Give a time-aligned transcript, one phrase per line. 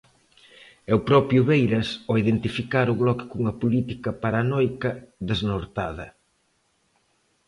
[0.89, 4.91] E o propio Beiras ao identificar o Bloque cunha política paranoica,
[5.29, 6.07] desnortada.